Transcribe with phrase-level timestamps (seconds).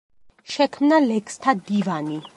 [0.53, 2.21] შექმნა ლექსთა დივანი.